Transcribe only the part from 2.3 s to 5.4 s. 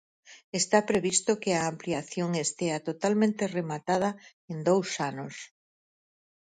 estea totalmente rematada en dous anos.